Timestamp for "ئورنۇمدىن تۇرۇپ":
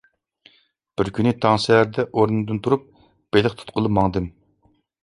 2.11-2.89